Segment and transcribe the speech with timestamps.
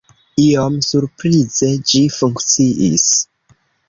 [0.43, 3.05] Iom surprize, ĝi funkciis.